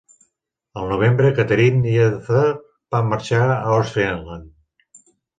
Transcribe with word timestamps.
Al 0.83 0.87
novembre, 0.91 1.29
Catherine 1.39 1.91
i 1.91 1.93
Edzard 2.05 2.63
van 2.95 3.11
marxar 3.11 3.41
a 3.57 3.59
Ostfriesland. 3.75 5.05